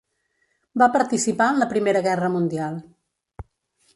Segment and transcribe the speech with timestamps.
[0.81, 2.83] Va participar en la Primera Guerra Mundial.